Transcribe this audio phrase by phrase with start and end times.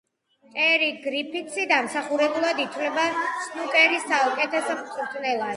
[0.53, 3.05] ტერი გრიფითსი დამსახურებულად ითვლება
[3.45, 5.49] სნუკერის საუკეთესო მწვრთნელად.